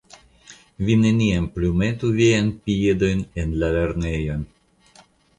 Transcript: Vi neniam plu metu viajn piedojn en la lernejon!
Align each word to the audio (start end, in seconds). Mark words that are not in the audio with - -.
Vi 0.85 0.93
neniam 1.01 1.43
plu 1.57 1.67
metu 1.81 2.09
viajn 2.15 2.49
piedojn 2.69 3.21
en 3.43 3.53
la 3.65 3.69
lernejon! 3.75 4.41